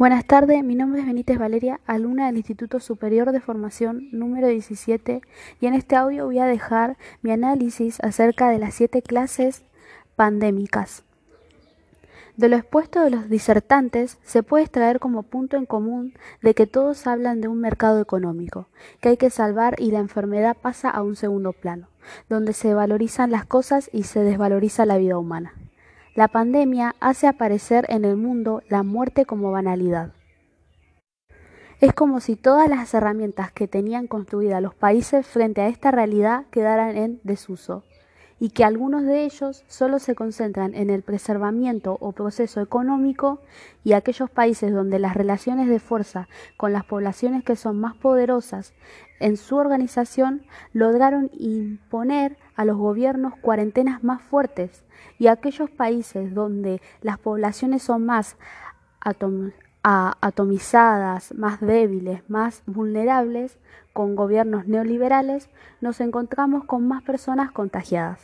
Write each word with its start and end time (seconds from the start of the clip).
Buenas 0.00 0.24
tardes, 0.24 0.64
mi 0.64 0.76
nombre 0.76 1.02
es 1.02 1.06
Benítez 1.06 1.38
Valeria, 1.38 1.78
alumna 1.84 2.24
del 2.24 2.38
Instituto 2.38 2.80
Superior 2.80 3.32
de 3.32 3.40
Formación 3.40 4.08
número 4.12 4.48
17 4.48 5.20
y 5.60 5.66
en 5.66 5.74
este 5.74 5.94
audio 5.94 6.24
voy 6.24 6.38
a 6.38 6.46
dejar 6.46 6.96
mi 7.20 7.32
análisis 7.32 8.00
acerca 8.00 8.48
de 8.48 8.58
las 8.58 8.72
siete 8.72 9.02
clases 9.02 9.62
pandémicas. 10.16 11.02
De 12.38 12.48
lo 12.48 12.56
expuesto 12.56 13.02
de 13.02 13.10
los 13.10 13.28
disertantes 13.28 14.16
se 14.22 14.42
puede 14.42 14.64
extraer 14.64 15.00
como 15.00 15.22
punto 15.22 15.58
en 15.58 15.66
común 15.66 16.14
de 16.40 16.54
que 16.54 16.66
todos 16.66 17.06
hablan 17.06 17.42
de 17.42 17.48
un 17.48 17.60
mercado 17.60 18.00
económico, 18.00 18.68
que 19.02 19.10
hay 19.10 19.16
que 19.18 19.28
salvar 19.28 19.78
y 19.78 19.90
la 19.90 19.98
enfermedad 19.98 20.56
pasa 20.56 20.88
a 20.88 21.02
un 21.02 21.14
segundo 21.14 21.52
plano, 21.52 21.88
donde 22.30 22.54
se 22.54 22.72
valorizan 22.72 23.30
las 23.30 23.44
cosas 23.44 23.90
y 23.92 24.04
se 24.04 24.20
desvaloriza 24.20 24.86
la 24.86 24.96
vida 24.96 25.18
humana. 25.18 25.52
La 26.16 26.26
pandemia 26.26 26.96
hace 26.98 27.28
aparecer 27.28 27.86
en 27.88 28.04
el 28.04 28.16
mundo 28.16 28.62
la 28.68 28.82
muerte 28.82 29.24
como 29.26 29.52
banalidad. 29.52 30.12
Es 31.80 31.92
como 31.94 32.20
si 32.20 32.34
todas 32.34 32.68
las 32.68 32.92
herramientas 32.92 33.52
que 33.52 33.68
tenían 33.68 34.08
construidas 34.08 34.60
los 34.60 34.74
países 34.74 35.26
frente 35.26 35.60
a 35.60 35.68
esta 35.68 35.92
realidad 35.92 36.46
quedaran 36.50 36.96
en 36.96 37.20
desuso, 37.22 37.84
y 38.40 38.50
que 38.50 38.64
algunos 38.64 39.04
de 39.04 39.24
ellos 39.24 39.64
solo 39.68 39.98
se 39.98 40.14
concentran 40.14 40.74
en 40.74 40.88
el 40.88 41.02
preservamiento 41.02 41.98
o 42.00 42.12
proceso 42.12 42.62
económico 42.62 43.40
y 43.84 43.92
aquellos 43.92 44.30
países 44.30 44.72
donde 44.72 44.98
las 44.98 45.14
relaciones 45.14 45.68
de 45.68 45.78
fuerza 45.78 46.26
con 46.56 46.72
las 46.72 46.84
poblaciones 46.84 47.44
que 47.44 47.54
son 47.54 47.78
más 47.78 47.94
poderosas 47.94 48.72
en 49.20 49.36
su 49.36 49.56
organización 49.56 50.42
lograron 50.72 51.30
imponer 51.34 52.38
a 52.56 52.64
los 52.64 52.78
gobiernos 52.78 53.36
cuarentenas 53.36 54.02
más 54.02 54.22
fuertes 54.22 54.84
y 55.18 55.26
aquellos 55.26 55.70
países 55.70 56.34
donde 56.34 56.80
las 57.02 57.18
poblaciones 57.18 57.82
son 57.82 58.06
más 58.06 58.36
atomizadas, 59.82 61.34
más 61.34 61.60
débiles, 61.60 62.28
más 62.28 62.62
vulnerables, 62.66 63.58
con 63.92 64.14
gobiernos 64.14 64.66
neoliberales, 64.66 65.48
nos 65.80 66.00
encontramos 66.00 66.64
con 66.64 66.86
más 66.86 67.02
personas 67.02 67.50
contagiadas. 67.50 68.20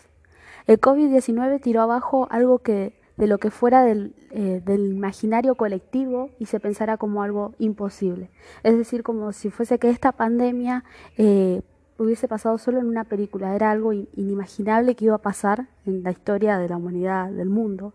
El 0.66 0.80
COVID-19 0.80 1.60
tiró 1.60 1.82
abajo 1.82 2.28
algo 2.30 2.58
que 2.58 2.94
de 3.16 3.26
lo 3.26 3.38
que 3.38 3.50
fuera 3.50 3.82
del, 3.82 4.14
eh, 4.30 4.60
del, 4.64 4.92
imaginario 4.92 5.54
colectivo 5.54 6.30
y 6.38 6.46
se 6.46 6.60
pensara 6.60 6.98
como 6.98 7.22
algo 7.22 7.54
imposible. 7.58 8.28
Es 8.62 8.76
decir, 8.76 9.02
como 9.02 9.32
si 9.32 9.50
fuese 9.50 9.78
que 9.78 9.88
esta 9.88 10.12
pandemia 10.12 10.84
eh, 11.16 11.62
hubiese 11.98 12.28
pasado 12.28 12.58
solo 12.58 12.78
en 12.78 12.86
una 12.86 13.04
película, 13.04 13.54
era 13.54 13.70
algo 13.70 13.92
inimaginable 13.92 14.94
que 14.94 15.06
iba 15.06 15.14
a 15.14 15.22
pasar 15.22 15.66
en 15.86 16.02
la 16.02 16.10
historia 16.10 16.58
de 16.58 16.68
la 16.68 16.76
humanidad, 16.76 17.30
del 17.30 17.48
mundo. 17.48 17.94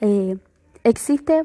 Eh, 0.00 0.36
existe 0.84 1.44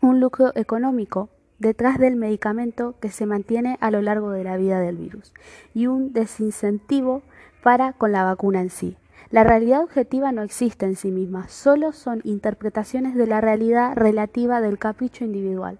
un 0.00 0.20
lucro 0.20 0.52
económico 0.54 1.28
detrás 1.58 1.98
del 1.98 2.16
medicamento 2.16 2.94
que 3.00 3.10
se 3.10 3.26
mantiene 3.26 3.76
a 3.80 3.90
lo 3.90 4.00
largo 4.00 4.30
de 4.30 4.44
la 4.44 4.56
vida 4.56 4.80
del 4.80 4.96
virus 4.96 5.34
y 5.74 5.86
un 5.86 6.12
desincentivo 6.12 7.22
para 7.62 7.92
con 7.92 8.12
la 8.12 8.24
vacuna 8.24 8.62
en 8.62 8.70
sí. 8.70 8.96
La 9.30 9.44
realidad 9.44 9.82
objetiva 9.82 10.32
no 10.32 10.42
existe 10.42 10.86
en 10.86 10.96
sí 10.96 11.10
misma, 11.10 11.48
solo 11.48 11.92
son 11.92 12.20
interpretaciones 12.24 13.14
de 13.14 13.26
la 13.26 13.40
realidad 13.40 13.94
relativa 13.94 14.60
del 14.60 14.78
capricho 14.78 15.24
individual. 15.24 15.78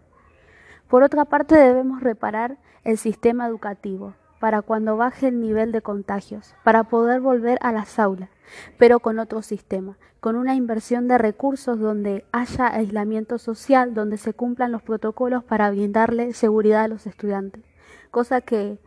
Por 0.88 1.02
otra 1.02 1.24
parte, 1.24 1.56
debemos 1.56 2.02
reparar 2.02 2.58
el 2.84 2.98
sistema 2.98 3.46
educativo, 3.46 4.14
para 4.41 4.62
cuando 4.62 4.96
baje 4.96 5.28
el 5.28 5.41
nivel 5.41 5.70
de 5.70 5.83
contagios, 5.83 6.55
para 6.64 6.84
poder 6.84 7.20
volver 7.20 7.58
a 7.60 7.70
las 7.70 7.98
aulas, 7.98 8.30
pero 8.78 8.98
con 8.98 9.19
otro 9.20 9.42
sistema, 9.42 9.98
con 10.19 10.34
una 10.34 10.55
inversión 10.55 11.06
de 11.06 11.19
recursos 11.19 11.78
donde 11.78 12.24
haya 12.33 12.66
aislamiento 12.74 13.38
social, 13.38 13.94
donde 13.94 14.16
se 14.16 14.33
cumplan 14.33 14.72
los 14.72 14.83
protocolos 14.83 15.44
para 15.44 15.70
brindarle 15.70 16.33
seguridad 16.33 16.84
a 16.84 16.88
los 16.88 17.06
estudiantes, 17.06 17.62
cosa 18.11 18.41
que 18.41 18.78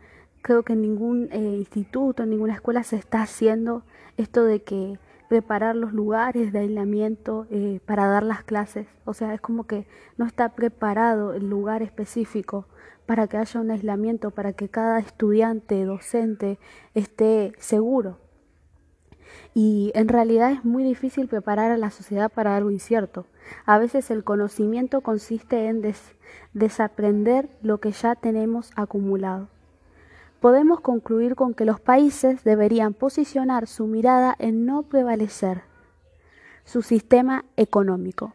creo 0.42 0.64
que 0.64 0.74
en 0.74 0.82
ningún 0.82 1.28
eh, 1.30 1.38
instituto, 1.38 2.24
en 2.24 2.30
ninguna 2.30 2.54
escuela 2.54 2.82
se 2.82 2.96
está 2.96 3.22
haciendo 3.22 3.84
esto 4.16 4.44
de 4.44 4.62
que 4.62 4.98
preparar 5.28 5.76
los 5.76 5.92
lugares 5.92 6.52
de 6.52 6.60
aislamiento 6.60 7.46
eh, 7.50 7.80
para 7.84 8.06
dar 8.06 8.22
las 8.22 8.44
clases. 8.44 8.86
O 9.04 9.14
sea, 9.14 9.34
es 9.34 9.40
como 9.40 9.64
que 9.64 9.86
no 10.16 10.26
está 10.26 10.54
preparado 10.54 11.34
el 11.34 11.48
lugar 11.48 11.82
específico 11.82 12.66
para 13.06 13.26
que 13.26 13.36
haya 13.36 13.60
un 13.60 13.70
aislamiento, 13.70 14.30
para 14.30 14.52
que 14.52 14.68
cada 14.68 14.98
estudiante, 14.98 15.84
docente 15.84 16.58
esté 16.94 17.52
seguro. 17.58 18.18
Y 19.52 19.92
en 19.94 20.08
realidad 20.08 20.52
es 20.52 20.64
muy 20.64 20.84
difícil 20.84 21.28
preparar 21.28 21.70
a 21.70 21.76
la 21.76 21.90
sociedad 21.90 22.30
para 22.30 22.56
algo 22.56 22.70
incierto. 22.70 23.26
A 23.66 23.78
veces 23.78 24.10
el 24.10 24.24
conocimiento 24.24 25.00
consiste 25.00 25.66
en 25.66 25.82
desaprender 26.52 27.48
lo 27.62 27.78
que 27.78 27.92
ya 27.92 28.14
tenemos 28.14 28.70
acumulado 28.76 29.48
podemos 30.44 30.82
concluir 30.82 31.36
con 31.36 31.54
que 31.54 31.64
los 31.64 31.80
países 31.80 32.44
deberían 32.44 32.92
posicionar 32.92 33.66
su 33.66 33.86
mirada 33.86 34.36
en 34.38 34.66
no 34.66 34.82
prevalecer 34.82 35.62
su 36.64 36.82
sistema 36.82 37.46
económico, 37.56 38.34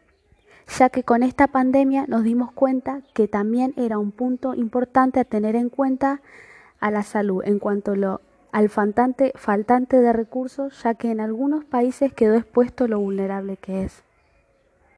ya 0.75 0.89
que 0.89 1.03
con 1.03 1.21
esta 1.21 1.45
pandemia 1.45 2.05
nos 2.07 2.23
dimos 2.23 2.51
cuenta 2.51 3.03
que 3.13 3.27
también 3.27 3.75
era 3.77 3.99
un 3.99 4.11
punto 4.11 4.55
importante 4.55 5.19
a 5.19 5.23
tener 5.23 5.55
en 5.55 5.69
cuenta 5.69 6.23
a 6.79 6.89
la 6.89 7.03
salud 7.03 7.43
en 7.45 7.59
cuanto 7.59 7.93
al 8.51 8.69
faltante, 8.69 9.31
faltante 9.35 10.01
de 10.01 10.11
recursos, 10.11 10.81
ya 10.81 10.95
que 10.95 11.11
en 11.11 11.19
algunos 11.19 11.63
países 11.63 12.11
quedó 12.11 12.33
expuesto 12.33 12.87
lo 12.87 12.99
vulnerable 12.99 13.55
que 13.57 13.83
es. 13.83 14.01